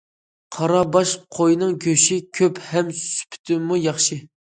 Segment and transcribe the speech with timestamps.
[0.55, 4.25] قارا باش قويىنىڭ گۆشى كۆپ ھەم سۈپىتىمۇ ياخشى.